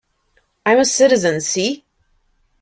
I'm 0.65 0.79
a 0.79 0.85
citizen, 0.85 1.41
see! 1.41 1.85